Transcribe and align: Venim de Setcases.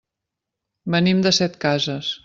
Venim 0.95 1.21
de 1.27 1.35
Setcases. 1.41 2.15